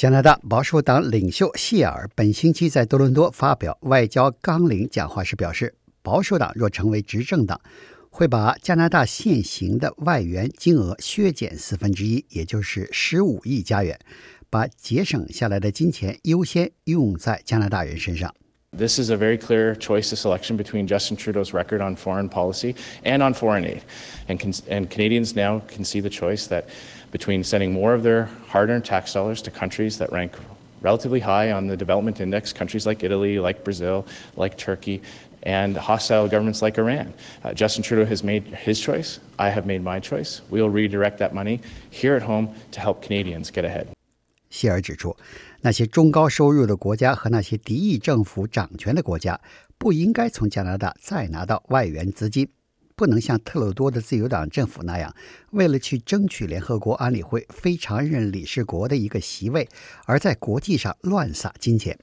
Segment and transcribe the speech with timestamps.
[0.00, 7.60] 加拿大保守党领袖谢尔本星期在多伦多发表外交纲领讲话时表示，保守党若成为执政党，
[8.08, 13.98] 会把加拿大现行的外援金额削减四分之一，也就是十五亿加元，
[14.48, 18.34] 把节省下来的金钱优先用在加拿大人身上。
[18.72, 23.18] This is a very clear choice of selection between Justin Trudeau's record on foreign policy and
[23.18, 23.80] on foreign aid.
[24.28, 26.66] And, can, and Canadians now can see the choice that
[27.11, 30.33] between sending more of their hard earned tax dollars to countries that rank
[30.81, 35.01] relatively high on the development index, countries like Italy, like Brazil, like Turkey,
[35.43, 37.13] and hostile governments like Iran.
[37.43, 39.19] Uh, Justin Trudeau has made his choice.
[39.37, 40.41] I have made my choice.
[40.49, 41.59] We'll redirect that money
[41.91, 43.87] here at home to help Canadians get ahead.
[44.49, 45.15] 谢尔指出，
[45.61, 49.39] 那些中高收入的国家和那些敌意政府掌权的国家，
[49.77, 52.47] 不应该从加拿大再拿到外援资金，
[53.00, 55.16] 不能像特鲁多的自由党政府那样，
[55.52, 59.66] 为了去争取联合国安理会非常任理事国的一个席位，
[60.04, 61.98] 而在国际上乱撒金钱。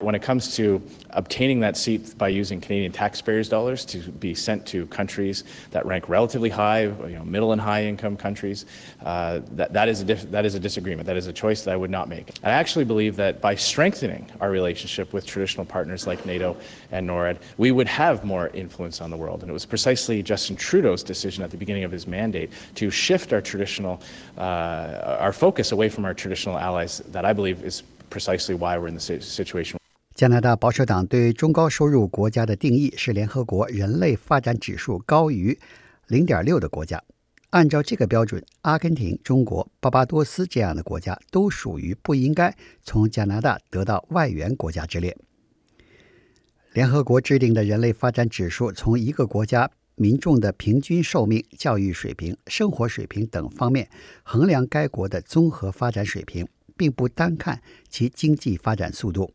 [0.00, 4.64] When it comes to obtaining that seat by using Canadian taxpayers' dollars to be sent
[4.68, 8.64] to countries that rank relatively high, you know, middle and high income countries,
[9.04, 11.06] uh, that, that, is a that is a disagreement.
[11.06, 12.30] That is a choice that I would not make.
[12.42, 16.56] I actually believe that by strengthening our relationship with traditional partners like NATO
[16.92, 19.42] and NORAD, we would have more influence on the world.
[19.42, 23.34] And it was precisely Justin Trudeau's decision at the beginning of his mandate to shift
[23.34, 24.00] our traditional,
[24.38, 28.88] uh, our focus away from our traditional allies that I believe is precisely why we're
[28.88, 29.78] in the situation.
[30.20, 35.58] 加拿大保守党对中高收入国家的定义是联合国人类发展指数高于
[36.08, 37.02] 零点六的国家。
[37.48, 45.16] 按照这个标准，阿根廷、中国、巴巴多斯这样的国家都属于不应该从加拿大得到外援国家之列。
[46.74, 53.88] 联合国制定的人类发展指数从一个国家民众的平均寿命、教育水平、生活水平等方面
[54.22, 56.46] 衡量该国的综合发展水平，
[56.76, 59.32] 并不单看其经济发展速度。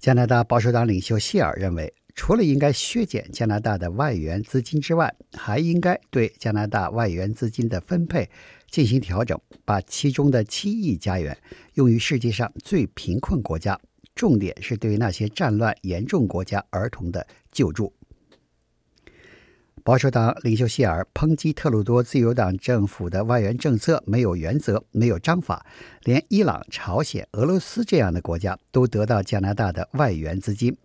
[0.00, 8.30] 加拿大保守党领袖谢尔认为，除了应该削减加拿大的外援资金之外，还应该对加拿大外援资金的分配
[8.70, 11.36] 进行调整，把其中的七亿加元
[11.74, 13.78] 用于世界上最贫困国家，
[14.14, 17.92] 重点是对那些战乱严重国家儿童的救助。
[19.82, 25.64] 保守党领袖谢尔抨击特鲁多自由党政府的外援政策没有原则、没有章法，
[26.02, 30.76] 连伊朗、朝鲜、俄罗斯这样的国家都得到加拿大的外援资金。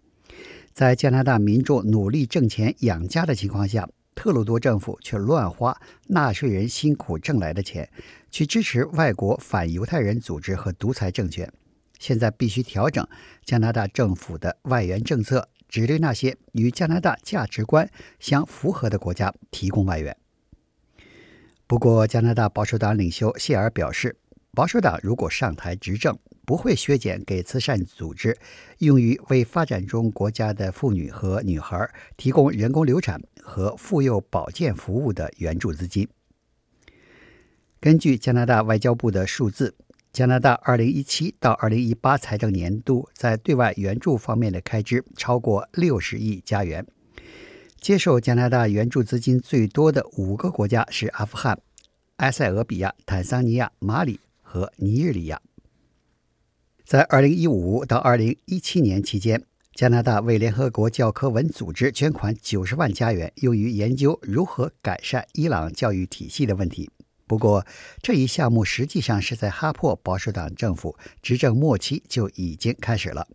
[0.73, 7.89] 在加拿大民众努力挣钱养家的情况下，特鲁多政府却乱花纳税人辛苦挣来的钱，
[8.31, 11.51] 去支持外国反犹太人组织和独裁政权。
[11.99, 13.05] 现在必须调整
[13.43, 15.47] 加拿大政府的外援政策。
[15.75, 20.15] 只对那些与加拿大价值观相符合的国家提供外援。
[21.67, 24.15] 不过，加拿大保守党领袖谢尔表示，
[24.53, 28.37] 保守党如果上台执政，不会削减给慈善组织
[28.77, 36.07] 用于为发展中国家的妇女和女孩提供人工流产和妇幼保健服务的援助资金。
[37.81, 39.75] 根据加拿大外交部的数字。
[40.15, 46.87] 加拿大2017到2018财政年度在对外援助方面的开支超过60亿加元。
[47.81, 51.59] 接受加拿大援助资金最多的五个国家是阿富汗、
[52.15, 55.41] 埃塞俄比亚、坦桑尼亚、马里和尼日利亚。
[56.85, 59.43] 在2015到2017年期间，
[59.73, 66.89] 加拿大为联合国教科文组织捐款90万加元，用于研究如何改善伊朗教育体系的问题。
[67.27, 67.65] 不过，
[68.01, 73.27] 这一项目实际上是在哈珀保守党政府执政末期就已经开始了。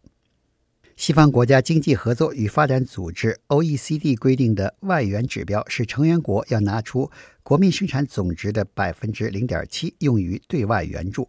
[0.96, 7.10] 西方国家经济合作与发展组织 （OECD） 规定的外援指标是成员国要拿出
[7.42, 11.26] 国民生产总值的百分之零点七用于对外援助。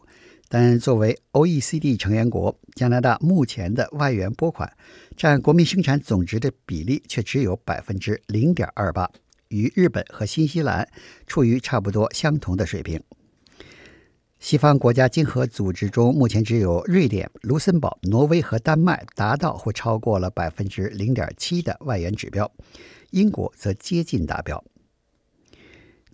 [0.50, 4.70] 但作为 OECD 成员国，加拿大目前的外援拨款
[5.16, 9.10] 占国民生产总值的比例却只有百分之零点二八。
[9.52, 10.88] 与日本和新西兰
[11.28, 13.00] 处于差不多相同的水平。
[14.40, 22.52] 西方国家经合组织中，目前只有瑞典、卢森堡、挪威和丹麦达到或超过了百分之零点七的外援指标，
[23.12, 24.64] 英国则接近达标。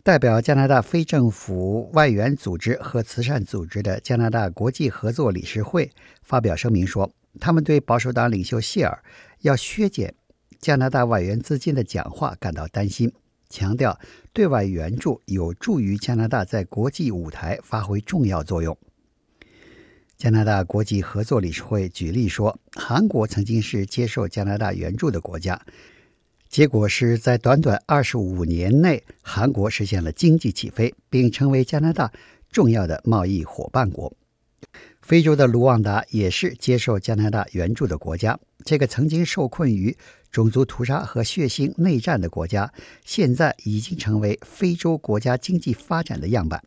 [0.03, 5.89] 代表加拿大非政府外援组织和慈善组织的加拿大国际合作理事会
[6.21, 7.09] 发表声明说，
[7.39, 9.03] 他们对保守党领袖谢尔
[9.41, 10.13] 要削减
[10.59, 13.11] 加拿大外援资金的讲话感到担心。
[13.49, 13.99] 强调
[14.33, 18.77] 对外援助有助于加拿大在国际舞台发挥重要作用。
[20.17, 25.61] 加拿大国际合作理事会举例说，韩国曾经是接受加拿大援助的国家，
[26.49, 32.11] 结果是在短短二十五年内，韩国实现了经济起飞，并成为加拿大
[32.49, 34.11] 重要的贸易伙伴国。
[35.07, 38.37] 非洲的卢旺达也是接受加拿大援助的国家。
[38.65, 39.95] 这个曾经受困于
[40.29, 42.69] 种族屠杀和血腥内战的国家，
[43.05, 46.61] 现在已经成为非洲国家经济发展的样板。